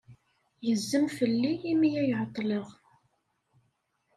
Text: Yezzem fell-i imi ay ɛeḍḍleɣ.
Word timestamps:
Yezzem 0.65 1.05
fell-i 1.17 1.51
imi 1.71 1.89
ay 2.01 2.09
ɛeḍḍleɣ. 2.19 2.67